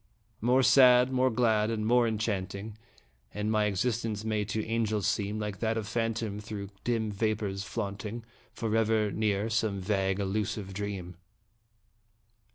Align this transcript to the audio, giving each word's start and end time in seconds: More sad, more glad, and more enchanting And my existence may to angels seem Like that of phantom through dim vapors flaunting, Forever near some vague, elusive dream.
More 0.41 0.63
sad, 0.63 1.11
more 1.11 1.29
glad, 1.29 1.69
and 1.69 1.85
more 1.85 2.07
enchanting 2.07 2.75
And 3.35 3.51
my 3.51 3.65
existence 3.65 4.23
may 4.25 4.43
to 4.45 4.65
angels 4.65 5.05
seem 5.05 5.37
Like 5.37 5.59
that 5.59 5.77
of 5.77 5.87
phantom 5.87 6.39
through 6.39 6.71
dim 6.83 7.11
vapors 7.11 7.63
flaunting, 7.63 8.23
Forever 8.51 9.11
near 9.11 9.47
some 9.47 9.79
vague, 9.79 10.17
elusive 10.19 10.73
dream. 10.73 11.17